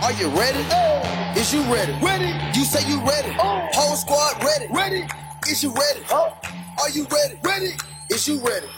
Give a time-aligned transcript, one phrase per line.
[0.00, 0.64] Are you ready?
[0.70, 1.34] Oh.
[1.34, 1.92] Is you ready?
[2.00, 2.30] Ready.
[2.54, 3.34] You say you ready.
[3.40, 3.66] Oh.
[3.72, 4.70] Whole squad ready.
[4.72, 5.04] Ready.
[5.50, 6.00] Is you ready?
[6.10, 6.32] Oh.
[6.78, 7.34] Are you ready?
[7.42, 7.72] Ready.
[8.08, 8.68] Is you ready?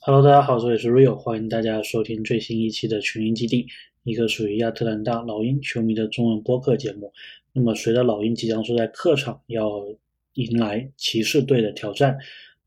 [0.00, 3.66] Hello，大家好，这里是 Rio，欢迎大家收听最新一期的群英基地，
[4.04, 7.12] 一个属于亚特兰大老鹰球迷的中文播客节目。
[7.52, 9.68] 那么，随着老鹰即将是在客场要
[10.32, 12.16] 迎来骑士队的挑战，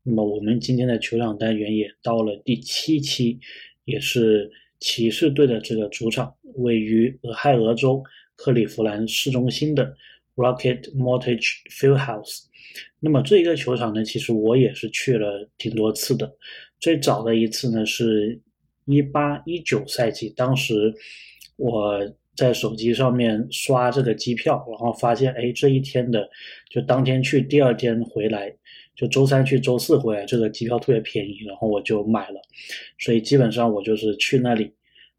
[0.04, 3.40] 那么我们今天的球场单元也到了第七期，
[3.84, 4.48] 也是
[4.80, 8.02] 骑士队的这个主场，位于俄亥俄州
[8.36, 9.94] 克利夫兰市中心的
[10.34, 12.44] Rocket Mortgage Fieldhouse。
[13.00, 16.30] 那么这一个球场呢，其实我也是去了挺多次的。
[16.78, 18.38] 最早的一次呢，是
[18.84, 20.92] 一八一九赛季，当时
[21.56, 21.98] 我
[22.36, 26.28] 在手机上面刷这个机票，然后发现，哎，这一天的
[26.68, 28.54] 就当天去，第二天回来，
[28.94, 32.40] 就周三去，周四回来，这个机票特别便宜，然后我就买了。
[32.98, 34.70] 所以基本上我就是去那里，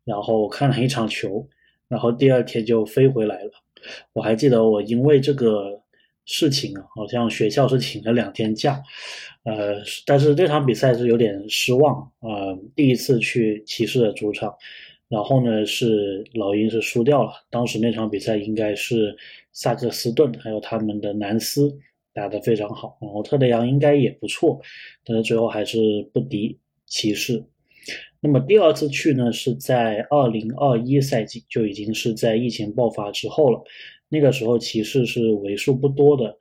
[0.07, 1.45] 然后看了一场球，
[1.89, 3.52] 然后第二天就飞回来了。
[4.13, 5.81] 我还记得我因为这个
[6.23, 8.81] 事情啊，好像学校是请了两天假。
[9.44, 14.53] 呃，但是这场比赛是有点失望啊，第一次去骑士的主场，
[15.09, 17.31] 然后呢是老鹰是输掉了。
[17.49, 19.16] 当时那场比赛应该是
[19.52, 21.77] 萨克斯顿还有他们的南斯
[22.14, 24.59] 打得非常好，然后特雷杨应该也不错，
[25.05, 25.77] 但是最后还是
[26.14, 27.44] 不敌骑士。
[28.19, 33.61] 那么第二次去呢是在二零二一赛季，就已经是在疫情爆发之后了。
[34.09, 36.38] 那个时候骑士是为数不多的。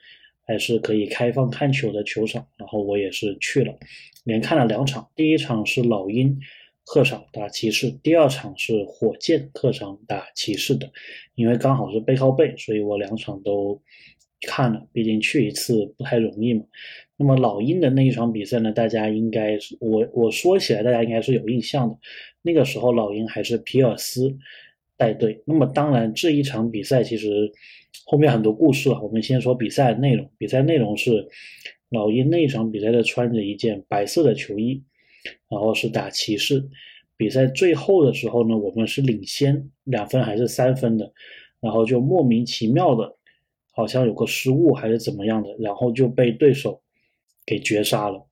[0.48, 3.74] 还是可以开放看球的球场，然后我也是去了，
[4.22, 5.10] 连看了两场。
[5.16, 6.38] 第一场是老鹰
[6.84, 10.88] 客场打骑士，第二场是火箭客场打骑士的。
[11.34, 13.82] 因为刚好是背靠背，所以我两场都
[14.42, 14.86] 看了。
[14.92, 16.64] 毕竟去一次不太容易嘛。
[17.16, 21.96] 那么老鹰的那一场比赛呢，大家应该是我我说起来，大家应该是有印象的。
[22.42, 24.36] 那个时候老鹰还是皮尔斯
[24.96, 25.42] 带队。
[25.46, 27.52] 那么当然这一场比赛其实。
[28.04, 30.30] 后面很多故事啊，我们先说比赛的内容。
[30.38, 31.26] 比赛内容是
[31.88, 34.80] 老鹰那一场比赛的穿着一件白色的球衣，
[35.48, 36.62] 然后是打骑士。
[37.16, 41.10] 比赛最后的时候呢，我们是领先两分还是三分的，
[41.58, 43.15] 然后就莫名其妙的，
[43.76, 46.82] 好像有个失误还是怎么样的，然后就被对手
[47.44, 48.26] 给绝杀了。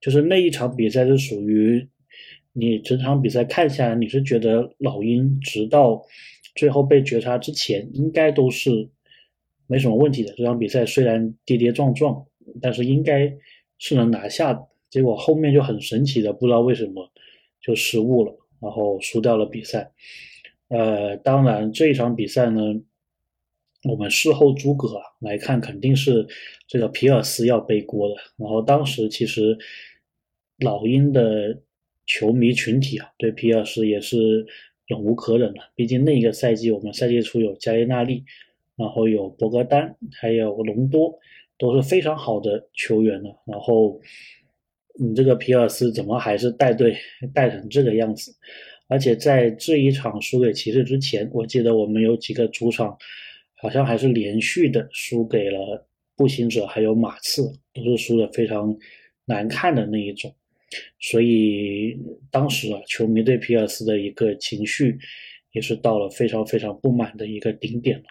[0.00, 1.86] 就是那一场比赛是属于
[2.52, 6.02] 你整场比赛看下来，你是觉得老鹰直到
[6.56, 8.88] 最后被绝杀之前，应该都是。
[9.70, 10.32] 没什么问题的。
[10.34, 12.24] 这场比赛虽然跌跌撞撞，
[12.58, 13.30] 但是应该
[13.78, 14.58] 是能拿下。
[14.88, 17.12] 结果后面就很神奇的，不知道为什么
[17.60, 19.92] 就失误了，然后输掉了比赛。
[20.68, 22.62] 呃，当然这一场比赛呢，
[23.88, 26.26] 我们事后诸葛啊来看，肯定是
[26.68, 28.14] 这个皮尔斯要背锅的。
[28.36, 29.56] 然后当时其实
[30.58, 31.60] 老鹰的
[32.06, 34.46] 球迷群体啊，对皮尔斯也是
[34.86, 35.62] 忍无可忍了。
[35.74, 38.24] 毕竟那个赛季我们赛季初有加利纳利。
[38.78, 41.12] 然后有博格丹，还有隆多，
[41.58, 43.42] 都是非常好的球员了。
[43.44, 44.00] 然后
[45.00, 46.96] 你这个皮尔斯怎么还是带队
[47.34, 48.32] 带成这个样子？
[48.86, 52.96] 而且在这一场输给骑士之前，我记得我们有几个主场
[53.60, 55.86] 好像还是连续的输给了
[56.16, 58.76] 步行者，还有马刺，都是输的非常
[59.24, 60.34] 难看的那一种。
[61.00, 61.98] 所以
[62.30, 64.98] 当时啊，球迷对皮尔斯的一个情绪
[65.52, 68.04] 也是到了非常非常不满的一个顶点了。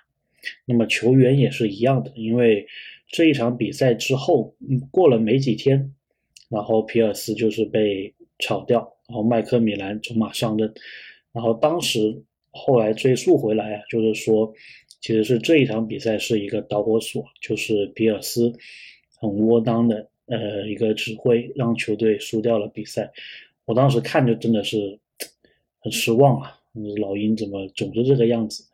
[0.65, 2.65] 那么球员也是一样的，因为
[3.07, 4.55] 这一场比赛之后，
[4.89, 5.93] 过了没几天，
[6.49, 10.73] 然后皮尔斯就是被炒掉，然后麦克米兰走马上任，
[11.33, 14.51] 然后当时后来追溯回来啊，就是说，
[15.07, 18.51] 其实是这一场比赛是一个导火索，就是比尔斯
[19.21, 23.09] 很窝囊的呃一个指挥，让球队输掉了比赛。
[23.63, 24.99] 我当时看着真的是
[25.79, 26.59] 很失望啊，
[26.99, 28.65] 老鹰怎么总是这个样子？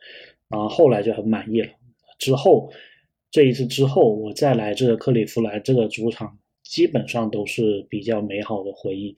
[0.49, 1.69] 然后后来就很满意了。
[2.17, 2.73] 之后
[3.29, 9.15] 这一次之后，我再来这个克利夫兰这个主场，基本上都是比较美好的回忆。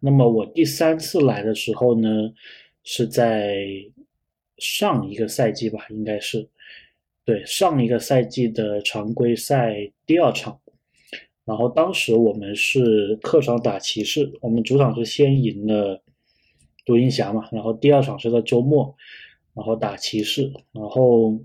[0.00, 2.32] 那么我第三次来的时候呢，
[2.84, 3.66] 是在
[4.58, 6.48] 上一个赛季吧，应该是
[7.24, 10.60] 对上一个赛季的常规赛第二场。
[11.44, 16.02] 然后当时我们是客场打骑士，我们主场是先赢了
[16.84, 18.94] 独行侠嘛，然后第二场是在周末。
[19.54, 21.36] 然后打骑士，然后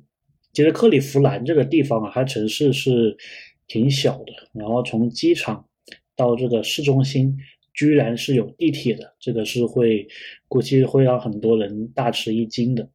[0.51, 3.17] 其实克利夫兰这个地方啊，它城市是
[3.65, 5.67] 挺小的，然后从机场
[6.15, 7.35] 到这个市中心
[7.73, 10.07] 居然是有地铁的，这个是会
[10.47, 12.87] 估计会让很多人大吃一惊的。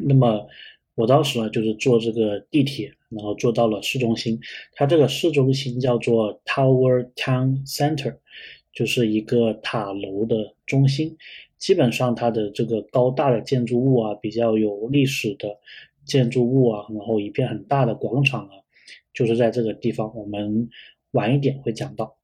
[0.00, 0.46] 那么
[0.94, 4.40] 我当时呢就是坐这个地铁，然后坐到了市中心，
[4.72, 8.16] 它这个市中心叫做 Tower Town Center，
[8.72, 11.16] 就是一个塔楼的中心。
[11.58, 15.48] 基本上它的这个高大的建筑物啊，比较有历史的
[16.04, 18.54] 建筑物啊，然后一片很大的广场啊，
[19.14, 20.14] 就是在这个地方。
[20.14, 20.68] 我们
[21.12, 22.16] 晚一点会讲到。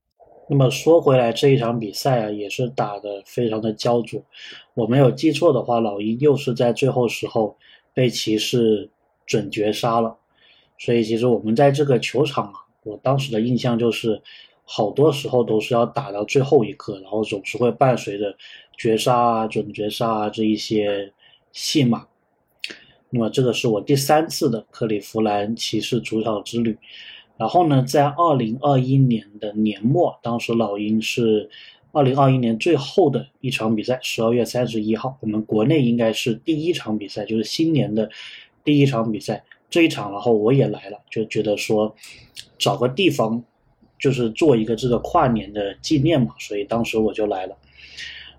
[0.52, 4.20] 那么说回来，这一场比赛啊，也是打得非常的焦灼。
[4.74, 7.56] 我没有记错的话，老鹰又是在最后时候
[7.94, 8.90] 被骑士
[9.24, 10.18] 准绝杀了。
[10.76, 14.20] 所以其实我们在这个球场啊，我当时的印象就是，
[14.64, 18.36] 好多时候都是要打到最后一刻，然后总是会伴随着
[18.76, 21.12] 绝杀啊、准绝杀啊这一些
[21.52, 22.08] 戏码。
[23.10, 26.76] 那么这个是我第三次的克利夫兰骑士主场之旅。
[27.40, 31.48] 然后呢，在二零二一年的年末，当时老鹰是
[31.90, 38.10] 二零二一年最后的一场比赛，十二月三十一号，我们国内应该是第一场比赛，就是新年的
[38.62, 39.42] 第一场比赛。
[39.70, 41.96] 这一场，然后我也来了，就觉得说
[42.58, 43.42] 找个地方，
[43.98, 47.56] 就是做一个这个跨年的纪念嘛，所以当时我就来了。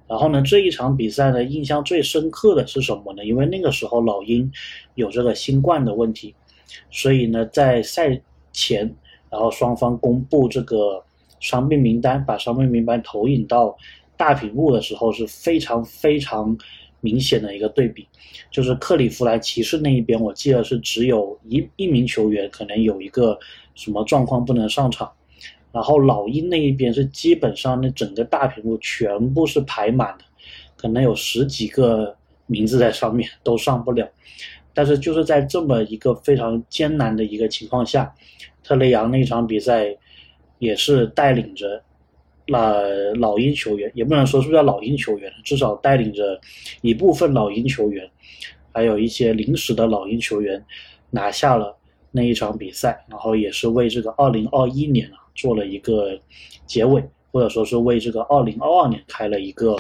[0.08, 3.26] 然后呢，这一场比赛呢，印象最深刻的是什么呢？
[3.26, 4.52] 因为那个时候老鹰
[4.94, 6.36] 有这个新冠的问题，
[6.92, 8.22] 所以呢，在赛。
[8.52, 8.94] 前，
[9.30, 11.04] 然后双方公布这个
[11.40, 13.78] 伤病名单，把伤病名单投影到
[14.16, 16.58] 大屏幕的时候，是非常非常
[17.00, 18.08] 明显的一个对比。
[18.52, 23.38] 就是克里夫兰骑士那一边，我记得是只有一一名球员可能有一个
[23.76, 25.12] 什么状况不能上场，
[25.72, 30.26] 然后老鹰那一边是基本上那整个大屏幕全部是排满的，
[30.76, 32.16] 可能有十几个
[32.46, 34.08] 名字在上面都上不了。
[34.74, 38.14] 但是就是在这么一个非常艰难的一个情况下，
[38.64, 39.96] 特雷杨那场比赛
[40.60, 41.84] 也是带领着
[42.48, 42.82] 那
[43.16, 46.40] 老鹰球员，也不能说是叫老鹰球员，至少带领着
[46.82, 48.10] 一部分老鹰球员，
[48.72, 50.64] 还有一些临时的老鹰球员
[51.10, 51.78] 拿下了
[52.12, 56.18] 那一场比赛，然后也是为这个2021年啊做了一个
[56.66, 59.76] 结尾，或者说是为这个2022年开了一个。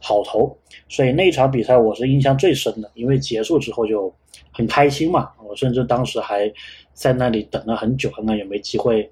[0.00, 0.56] 好投，
[0.88, 4.14] 所以那场比赛我是印象最深的，因为结束之后就
[4.52, 5.30] 很开心嘛。
[5.44, 6.50] 我甚至当时还
[6.92, 9.10] 在那里等了很久，看看有没机会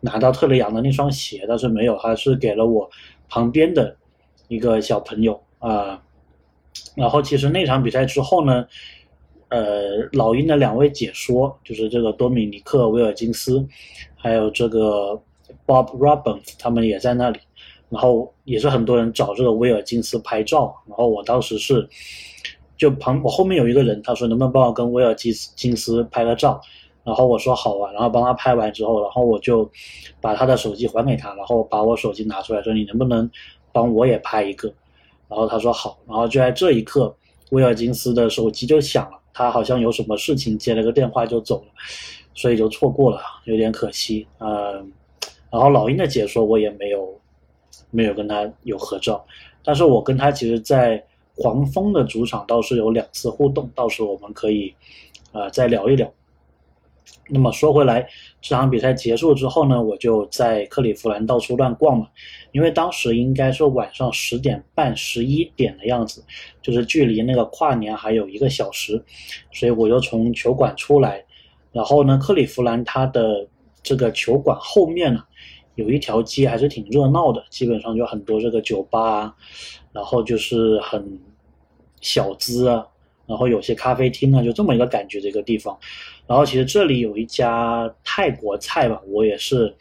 [0.00, 2.90] 拿到特雷杨的那双鞋，但是没有，还是给了我
[3.28, 3.96] 旁边的
[4.48, 6.02] 一个小朋友啊。
[6.96, 8.66] 然后其实那场比赛之后呢，
[9.50, 13.64] 呃，老鹰的两位解说，就是这个多米尼克威尔金斯，
[14.16, 15.22] 还有这个
[15.64, 17.38] Bob Robbins，他们也在那里。
[17.94, 21.88] 然后也是很多人找这个威尔金斯拍照，然后我当时是，
[22.76, 26.60] 就旁我后面有一个人，他说能不能帮我跟威尔金斯金斯拍个照，
[27.04, 29.70] 然后我说好啊，然后帮他拍完之后，然后我就
[30.20, 33.30] 把他的手机还给他，然后把我手机拿出来说你能不能
[33.70, 34.66] 帮我也拍一个，
[35.28, 37.14] 然后他说好，然后就在这一刻，
[37.52, 41.68] 威尔金斯的手机就响了，他好像有什么事情接了个电话就走了，
[42.34, 44.92] 所以就错过了，有点可惜，嗯，
[45.48, 47.14] 然后老鹰的解说我也没有。
[47.90, 49.24] 没有跟他有合照，
[49.64, 51.02] 但是我跟他其实，在
[51.36, 54.74] 黄蜂的主场倒是有两次互动，到时候我们可以，
[55.32, 56.12] 呃，再聊一聊。
[57.28, 58.06] 那么说回来，
[58.40, 62.08] 这场比赛结束之后呢，我就在克利夫兰到处乱逛嘛，
[62.52, 66.22] 因为当时应该是晚上十点半、十一点的样子，
[66.62, 69.02] 就是距离那个跨年还有一个小时，
[69.52, 71.24] 所以我就从球馆出来，
[71.72, 73.48] 然后呢，克利夫兰它的
[73.82, 75.24] 这个球馆后面呢。
[75.74, 79.34] 有一条街还是挺热闹的，基本上就很多这个酒吧，
[79.92, 81.18] 然后就是很
[82.00, 82.86] 小资啊，
[83.26, 85.76] 然后有些咖啡厅啊，就这么一个感觉的一个地方。
[86.26, 89.74] 然后其实这里有一家泰国菜吧，我也是，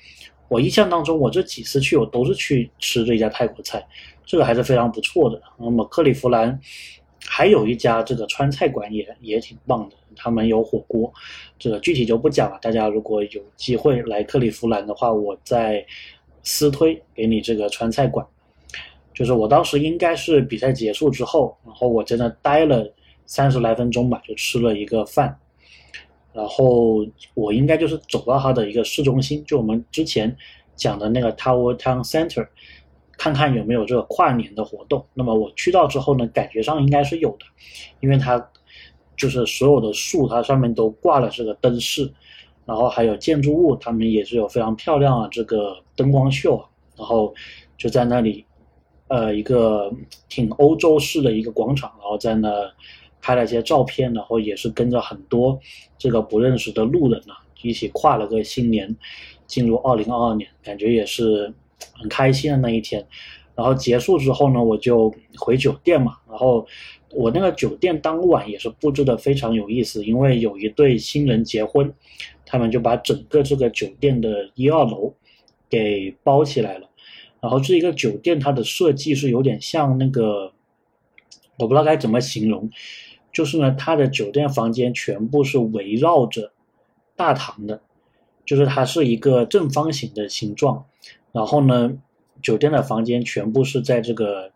[0.50, 3.86] 我印象当中我这几次去我都是去吃这家泰国菜，
[4.26, 5.42] 这个还是非常不错的。
[5.58, 6.60] 那么克利夫兰
[7.36, 9.96] 还有一家这个川菜馆也也挺棒的。
[10.16, 11.12] 他们有火锅，
[11.58, 12.60] 这个具体就不讲了。
[12.62, 15.84] 大家如果有机会来克利夫兰的话，我再
[16.44, 18.24] 私推给你这个川菜馆。
[19.16, 22.88] 就是我当时应该是比赛结束之后，然后我在那待了
[23.26, 25.36] 三十来分钟吧，就吃了一个饭。
[26.34, 30.38] 然后我应该就是走到它的一个市中心，就我们之前
[30.76, 32.48] 讲的那个 Tower Town Center，
[33.18, 35.06] 看看有没有这个跨年的活动。
[35.14, 37.46] 那么我去到之后呢，感觉上应该是有的，
[38.00, 38.50] 因为它。
[39.16, 42.12] 就是所有的树，它上面都挂了这个灯饰，
[42.66, 46.62] 然后还有建筑物，他们也是有非常漂亮的这个灯光秀，
[46.98, 47.32] 然后
[47.78, 48.44] 就在那里，
[49.10, 49.94] 呃，一个
[50.28, 52.50] 挺欧洲式的一个广场，然后在那
[53.22, 55.58] 拍了一些照片，然后也是跟着很多
[55.96, 58.94] 这个不认识的路人呢，一起跨了个新年，
[59.46, 61.54] 进入二零二二年，感觉也是
[61.94, 63.06] 很开心的那一天。
[63.56, 66.66] 然后结束之后呢，我就回酒店嘛，然后。
[67.16, 71.94] 我那个酒店当晚也是布置的非常有意思，因为有一对新人结婚，
[72.44, 75.14] 他们就把整个这个酒店的一二楼
[75.70, 76.90] 给包起来了。
[77.40, 80.54] 然后这一个酒店它的设计是有点像那个
[81.60, 82.68] 我不知道该怎么形容，
[83.32, 86.52] 就是呢，它的酒店房间全部是围绕着
[87.16, 87.80] 大堂的，
[88.44, 90.84] 就是它是一个正方形的形状，
[91.34, 91.92] 然后呢，
[92.42, 94.54] 酒店的房间全部是在这个。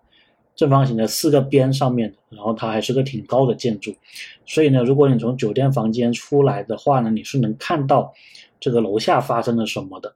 [0.56, 3.96] 正方形的四个边上面，然后它还是个挺高的建筑，
[4.44, 8.12] 所以呢，如果你从酒店房间出来的话呢，你是能看到
[8.60, 10.16] 这个楼下发生了什么的。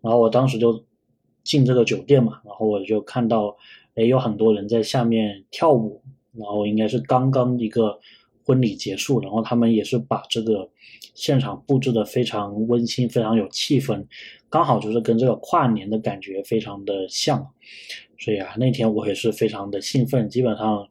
[0.00, 0.84] 然后我当时就
[1.42, 3.56] 进这个酒店嘛，然后我就看到，
[3.96, 6.00] 哎，有很多人在下面跳舞，
[6.34, 7.98] 然后应该是刚刚一个
[8.46, 10.68] 婚礼结束，然后他们也是把这个
[11.14, 14.04] 现场布置的非常温馨，非常有气氛，
[14.48, 17.46] 刚好就是跟这个跨年的感觉非常的像。
[18.18, 20.86] 所以啊，那天我也是非常的兴奋，基本上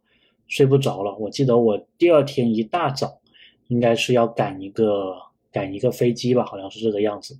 [0.47, 1.15] 睡不着了。
[1.17, 3.21] 我记得我第二天一大早，
[3.67, 5.15] 应该是要赶一个
[5.51, 7.38] 赶一个飞机吧，好像是这个样子。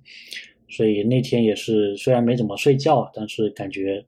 [0.68, 4.04] 所以那天也是虽然没怎么睡觉，但是感觉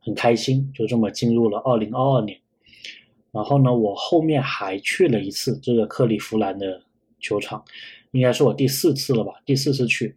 [0.00, 2.38] 很开心，就这么进入了二零二二年。
[3.32, 6.82] 然后呢，我后面还去了一次这个克利夫兰的
[7.26, 7.64] 球场，
[8.12, 10.14] 应该是我第四次了吧，第四次去。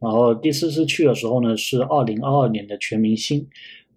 [0.00, 3.44] 然后第四次去的时候呢，是二零二二年的全明星。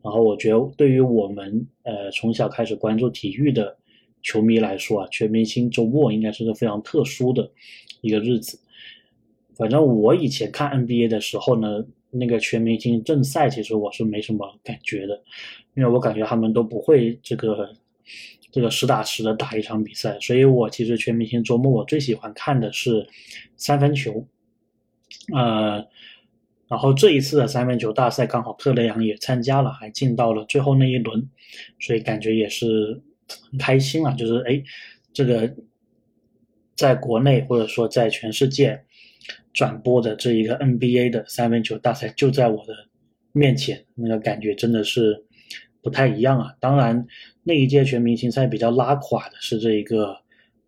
[0.03, 3.77] 然后我觉得，对于我们呃从小开始关注体育的
[4.23, 7.47] 球迷来说啊，全明星周末应该是个非常特殊的
[8.01, 8.59] 一个日子。
[9.55, 15.21] 反正我以前看 NBA 的时候呢，那个全明星正赛其实我是没什么感觉的，
[15.75, 17.71] 因为我感觉他们都不会这个
[18.51, 20.17] 这个实打实的打一场比赛。
[20.19, 23.07] 所以我其实全明星周末我最喜欢看的是
[23.55, 24.27] 三分球，
[25.33, 25.85] 呃。
[26.67, 31.21] 然后这一次的三分球大赛刚好特雷杨也参加了，还进到了最后那一轮，
[31.81, 34.13] 所以感觉也是很开心啊！
[34.13, 34.63] 就是哎，
[35.11, 35.53] 这个
[36.73, 38.81] 在国内或者说在全世界
[39.51, 42.73] 转播的这一个 NBA 的三分球大赛就在我的
[43.33, 45.25] 面前，那个感觉真的是
[45.81, 46.53] 不太一样啊！
[46.59, 47.05] 当然，
[47.43, 50.17] 那一届全明星赛比较拉垮的是这一个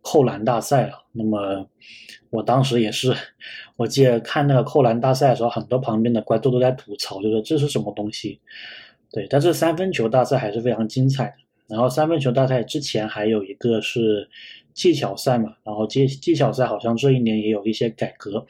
[0.02, 1.06] 扣篮大赛了。
[1.12, 1.68] 那么。
[2.30, 3.14] 我当时也是，
[3.76, 8.42] 我记得看那个扣篮大赛的时候，很多旁边的观众都在吐槽，就说这是什么东西。
[9.12, 11.34] 对，但是三分球大赛还是非常精彩的。
[11.68, 14.28] 然后三分球大赛之前还有一个是
[14.74, 18.44] 技巧赛嘛，然后技技巧赛好像这一年也有一些改革，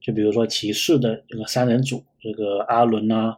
[0.00, 3.36] 就比如说骑士的这个三人组，这个阿伦啊，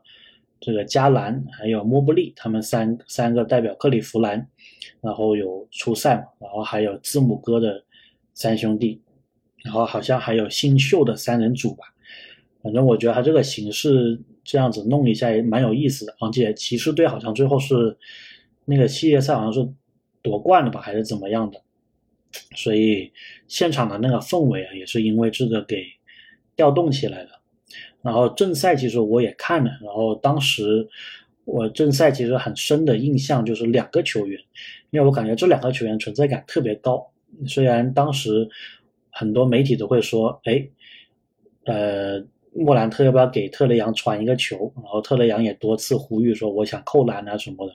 [0.60, 4.48] 这个加兰还有莫布利，他们三三个代表克利夫兰，
[5.00, 7.84] 然后有出赛嘛，然后还有字母哥的
[8.34, 9.02] 三兄弟。
[9.64, 11.84] 然后好像还有新秀的三人组吧，
[12.62, 16.14] 反正我觉得他这个形式这样子弄一下也蛮有意思的。
[16.20, 17.98] 而且骑士队好像最后是
[18.64, 19.68] 那个系列赛好像是
[20.22, 21.60] 夺冠了吧，还是怎么样的？
[22.54, 23.12] 所以
[23.48, 25.84] 现场的那个氛围啊，也是因为这个给
[26.54, 27.38] 调动起来了。
[28.02, 30.88] 然后正赛其实我也看了，然后当时
[31.44, 34.40] 我正赛其实很深的印象就是两个球员，
[34.90, 37.06] 因为我感觉这两个球员存在感特别高，
[37.46, 38.48] 虽然当时。
[39.10, 40.64] 很多媒体都会说，哎，
[41.64, 42.22] 呃，
[42.52, 44.72] 莫兰特要不要给特雷杨传一个球？
[44.76, 47.75] 然后特雷杨也多次呼吁说，我想扣篮啊什么的，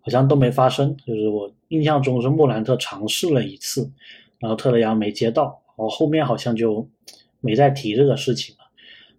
[0.00, 0.96] 好像都没发生。
[1.06, 3.90] 就是我印象中是莫兰特尝试了一次，
[4.38, 6.88] 然后特雷杨没接到，然后后面好像就
[7.40, 8.54] 没再提这个事情。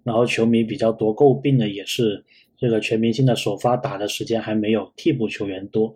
[0.03, 2.24] 然后球迷比较多诟病的也是
[2.58, 5.94] 这个全明星的首发打的时间还没有替补球员多，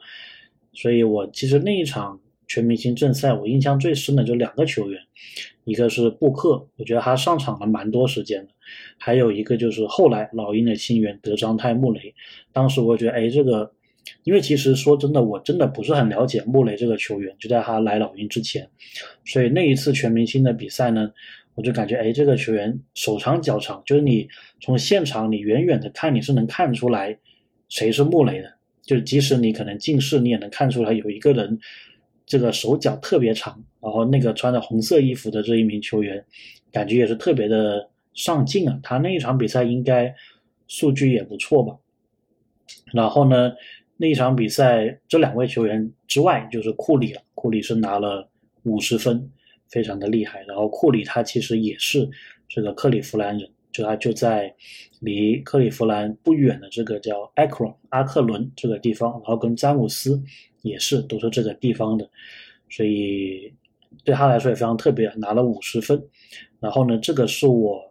[0.74, 2.20] 所以我其实那一场。
[2.46, 5.02] 全明星正赛，我印象最深的就两个球员，
[5.64, 8.54] 一个是布克，我觉得他上场了蛮多时间的，
[9.00, 12.14] 还有一个就是后来老鹰的新援德章泰·穆雷。
[12.52, 13.74] 当时我觉得，哎，这个，
[14.24, 18.70] 因为其实说真的，我真的不是很了解穆雷这个球员，就在他来老鹰之前，
[19.26, 21.12] 所以那一次全明星的比赛呢，
[21.56, 24.28] 我就感觉，哎，这个球员手长脚长，就是你
[24.60, 27.18] 从现场你远远的看，你是能看出来
[27.70, 31.60] 谁是穆雷的，就是即使你可能近视，你也能看出来有一个人。
[32.26, 36.24] 这个手脚特别长，然后那个穿着红色衣服的这一名球员，
[36.72, 38.80] 感觉也是特别的上进啊。
[38.82, 40.16] 他那一场比赛应该
[40.68, 41.76] 数据也不错吧。
[42.94, 43.52] 然后呢，
[43.98, 47.22] 那一场比赛这两位球员之外，就是库里了。
[47.36, 48.28] 库里是拿了
[48.64, 49.30] 五十分，
[49.74, 50.44] 非常的厉害。
[50.44, 52.10] 然后库里他其实也是
[52.48, 54.56] 这个克利夫兰人，就他就在
[55.02, 60.22] 离克利夫兰不远的这个叫埃克伦阿克伦这个地方，然后跟詹姆斯。
[60.64, 62.10] 也是都是这个地方的，
[62.70, 63.54] 所以
[64.06, 66.02] 对他来说也非常特别，拿了五十分。
[66.62, 67.82] 然后呢，这个是我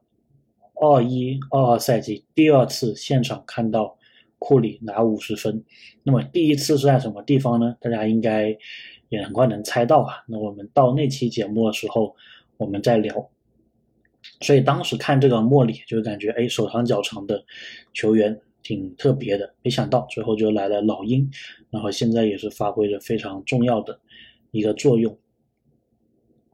[0.80, 3.94] 二一二二赛季第二次现场看到
[4.38, 5.62] 库里拿五十分。
[6.02, 7.76] 那么第一次是在什么地方呢？
[7.78, 8.56] 大家应该
[9.12, 10.24] 也很快能猜到啊。
[10.26, 12.16] 那我们到那期节目的时候，
[12.56, 13.30] 我们再聊。
[14.40, 17.44] 所以当时看这个莫里，就感觉哎，手长脚长的
[17.92, 19.52] 球员，挺特别的。
[19.62, 21.30] 没想到最后就来了老鹰，
[21.70, 24.00] 然后现在也是发挥着非常重要的
[24.50, 25.16] 一个作用。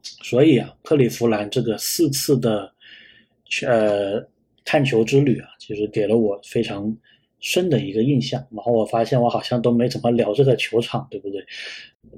[0.01, 2.73] 所以啊，克利夫兰这个四次的
[3.65, 4.21] 呃
[4.65, 6.93] 看球之旅啊，其实给了我非常
[7.39, 8.45] 深的一个印象。
[8.51, 11.45] 然后我发现我好像都没怎么聊这个球场，对不对？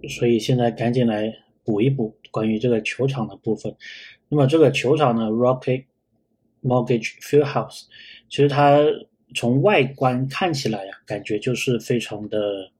[0.10, 3.75] 所以现在赶紧来补一补关于这个球场的部分。
[4.30, 5.86] 那么这个球场呢，Rocket
[6.63, 7.84] Mortgage Fieldhouse，
[8.30, 8.80] 其实它
[9.36, 12.72] 从外观看起来呀，感觉就是非常的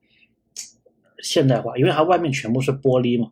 [1.20, 3.32] 现代化，因为它外面全部是玻璃嘛，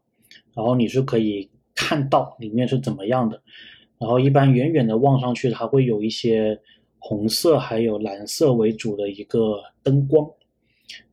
[0.54, 3.42] 然后你是可以看到里面是怎么样的。
[3.98, 6.60] 然后一般远远的望上去，它会有一些
[7.00, 10.30] 红色还有蓝色为主的一个灯光，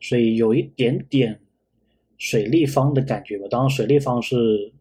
[0.00, 1.40] 所以有一点点
[2.19, 3.47] 水立方的感觉吧。
[3.49, 4.73] 当然，水立方是。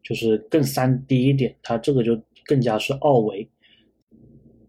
[0.00, 3.46] 就是更三 D 一点，它这个就更加是二维。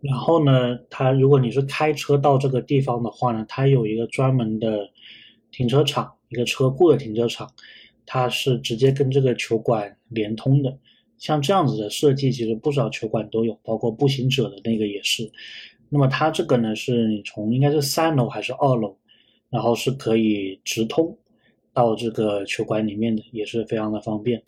[0.01, 4.89] 然后呢，它如果你是开车到这个地方的话呢，它有一个专门的
[5.49, 7.49] 停车场，一个车库的停车场，
[8.05, 10.77] 它是直接跟这个球馆连通的。
[11.19, 15.29] 像这样子的设计，其实不少球馆都有，包括步行者的那个也是。
[15.89, 18.95] 那么它这个呢，是你从应该是三楼还是二楼，
[19.49, 21.15] 然后是可以直通
[21.73, 24.41] 到这个球馆里面的，也是非常的方便。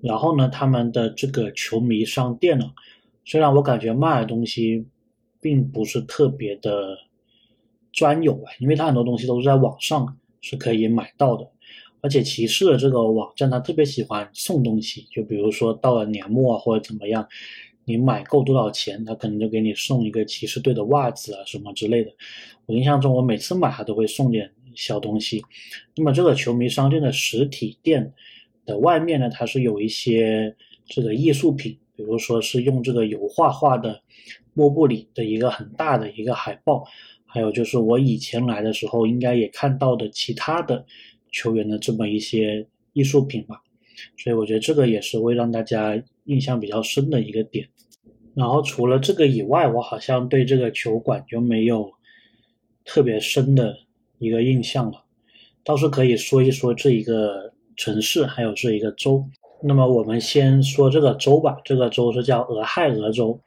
[0.00, 2.70] 然后呢，他们的这个球迷商店呢，
[3.24, 4.86] 虽然我感觉卖的东西
[5.40, 6.96] 并不是特别的
[7.92, 11.48] 专有吧，因为它很多东西都是在网上是可以买到的，
[12.00, 17.26] 而且骑士的这个网站它特别喜欢送东西，就比如说到了年末啊或者怎么样，
[17.84, 22.10] 你买够多少钱，他可能就给你送一个骑士队的袜子啊什么之类的。
[22.66, 25.42] 我印象中，我每次买他都会送点小东西。
[25.96, 28.12] 那么这个球迷商店的实体店。
[28.68, 33.98] 的外面呢，它是有一些这个艺术品，比如说是用这个油画画的
[34.52, 36.84] 莫布里的一个很大的一个海报，
[37.24, 40.84] 还有就是我以前来的时候应该也看到的其他的
[41.32, 43.60] 球员的这么一些艺术品吧，
[44.16, 47.68] 所以我觉得这个也是会让大家印象比较深的一个点。
[48.34, 51.92] 然后除了这个以外，我好像对这个球馆就没有
[52.84, 53.76] 特别深的
[54.18, 55.04] 一个印象了，
[55.64, 57.52] 倒是可以说一说这一个。
[57.80, 59.24] 城市还有这一个州，
[59.62, 61.58] 那么我们先说这个州吧。
[61.64, 63.40] 这个州是叫俄亥俄州，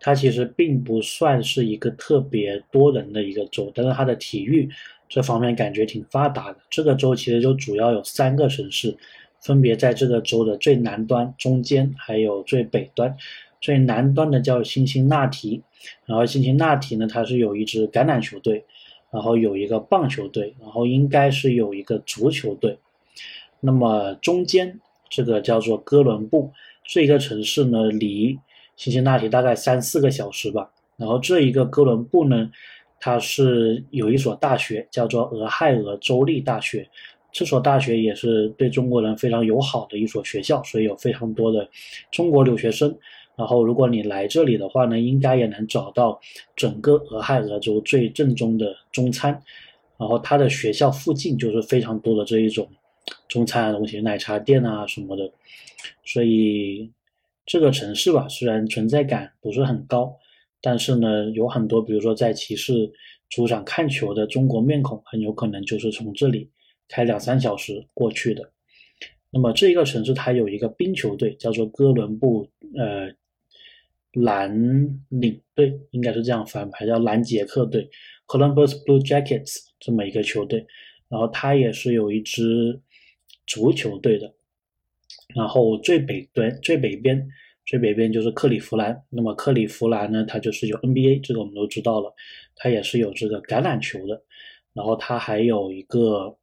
[0.00, 4.68] 它其实并不算是一个特别多人的一个州，但是它的体育
[5.08, 6.58] 这方面感觉挺发达的。
[6.68, 8.96] 这个州其实就主要有三个城市，
[9.40, 13.16] 分别在这个州的最南端、中间还有最北端。
[13.60, 15.60] 最南端的叫辛辛那提，
[16.06, 18.64] 然后辛辛那提呢，它是有一支橄榄球队，
[19.10, 22.78] 然后有一个棒球队，然后应该是有一个足球队。
[23.58, 26.52] 那么中间这个叫做哥伦布，
[26.84, 28.38] 这一个城市呢，离
[28.76, 30.70] 辛辛那提大概三四个小时吧。
[30.96, 32.48] 然后这一个哥伦布呢，
[33.00, 36.88] 它是有一所大学，叫做俄亥俄州立大学。
[37.32, 41.68] 这所大学也是对中国人非常友好的一所学校，所以有非常多的
[42.10, 42.96] 中国留学生。
[43.36, 46.20] 然后如果你来这里的话呢，应该也能找到
[46.56, 49.40] 整个俄亥俄州最正宗的中餐。
[49.96, 52.68] 然后它的学校附近就是非常多的这一种。
[53.26, 55.32] 中餐的东西，奶茶店啊什么的，
[56.04, 56.90] 所以
[57.46, 60.14] 这个城市吧，虽然存在感不是很高，
[60.60, 62.90] 但是呢，有很多，比如说在骑士
[63.28, 66.50] 主场看球的中国面孔，很有可能就是从这里
[66.88, 68.52] 开两三小时过去的。
[69.30, 73.10] 那么这一个城市它有一个冰球队，叫做哥伦布呃
[74.12, 74.50] 蓝
[75.08, 77.88] 领队，应该是这样翻牌，叫蓝杰克队
[78.26, 80.66] （Columbus Blue Jackets） 这么一个球队，
[81.08, 82.80] 然后它也是有一支。
[83.50, 84.30] 足球队的，
[85.34, 87.26] 然后最北端、最北边、
[87.68, 88.98] 最北边就是克利夫兰。
[89.10, 92.10] 那么克利夫兰呢，它就是有 NBA，这个我们都知道了。
[92.56, 94.24] 它也是有这个橄榄球的，
[94.72, 96.34] 然后它还有一个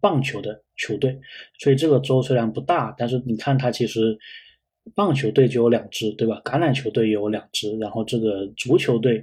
[0.00, 1.16] 棒球的球队。
[1.60, 4.18] 所以这个州虽然不大，但是你看它其实
[4.96, 6.42] 棒球队就有两支，对吧？
[6.44, 9.22] 橄榄球队也有两支，然后这个足球队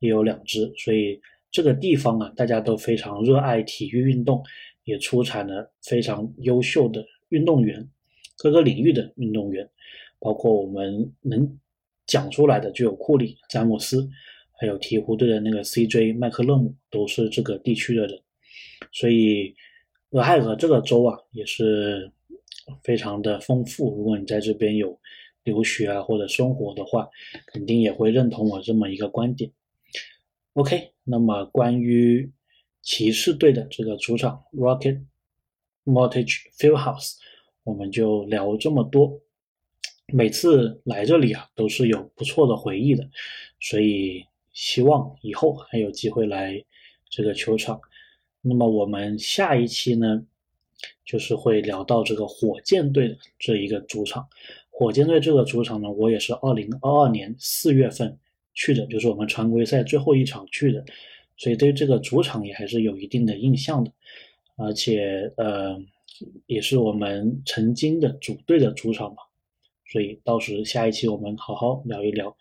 [0.00, 0.70] 也有两支。
[0.76, 1.18] 所以
[1.50, 4.44] 这个地方啊，大家都非常热爱体育运动。
[4.84, 7.90] 也出产了非常优秀的运动员，
[8.38, 9.68] 各个领域的运动员，
[10.18, 11.58] 包括我们能
[12.06, 14.08] 讲出来的就有库里、詹姆斯，
[14.52, 18.20] 还有鹈鹕队的那个 CJ 麦克勒姆，都是这个地区的人。
[18.92, 19.54] 所以，
[20.10, 22.12] 俄亥俄这个州啊，也是
[22.82, 23.96] 非常的丰富。
[23.96, 24.98] 如果你在这边有
[25.44, 27.08] 留学啊或者生活的话，
[27.46, 29.50] 肯定也会认同我这么一个观点。
[30.54, 32.32] OK，那么关于。
[32.82, 35.00] 骑士队的这个主场 Rocket
[35.84, 37.16] Mortgage Fieldhouse，
[37.64, 39.20] 我们就聊这么多。
[40.12, 43.08] 每次来这里啊，都是有不错的回忆的，
[43.58, 46.64] 所以希望以后还有机会来
[47.10, 47.80] 这个球场。
[48.40, 50.24] 那么我们下一期呢，
[51.04, 54.28] 就是会聊到这个火箭队的这一个主场。
[54.70, 58.16] 火箭队这个主场呢，我也是二零二二年四月份
[58.54, 60.84] 去的，就是我们常规赛最后一场去的，
[61.36, 63.90] 所以对这个主场也还是有一定的印象的。
[64.54, 65.76] 而且呃，
[66.46, 69.16] 也是我们曾经的主队的主场嘛，
[69.88, 72.36] 所以到时下一期我们好好聊一聊。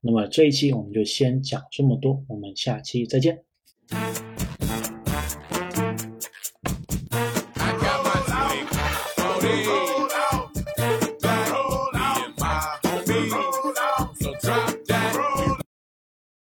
[0.00, 3.42] 那么这一期我们就先讲这么多，我们下期再见。